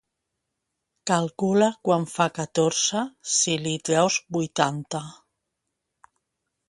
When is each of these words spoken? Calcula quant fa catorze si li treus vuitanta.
Calcula 1.11 1.67
quant 1.89 2.07
fa 2.13 2.27
catorze 2.39 3.03
si 3.35 3.59
li 3.67 3.77
treus 3.91 4.19
vuitanta. 4.39 5.03